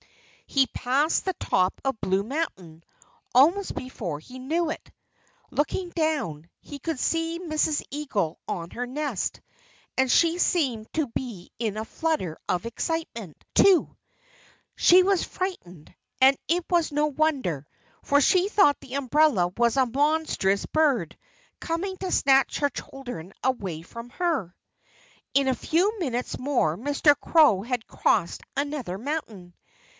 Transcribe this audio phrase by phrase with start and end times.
[0.47, 2.83] He passed the top of Blue Mountain
[3.35, 4.91] almost before he knew it.
[5.51, 7.83] Looking down, he could see Mrs.
[7.91, 9.39] Eagle on her nest;
[9.95, 13.95] and she seemed to be in a flutter of excitement, too.
[14.75, 17.65] She was frightened; and it was no wonder.
[18.03, 21.15] For she thought the umbrella was a monstrous bird,
[21.61, 24.53] coming to snatch her children away from her.
[25.33, 27.15] In a few minutes more Mr.
[27.17, 29.53] Crow had crossed another mountain.